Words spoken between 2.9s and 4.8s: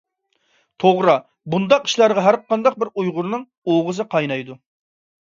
ئۇيغۇرنىڭ ئوغىسى قاينايدۇ.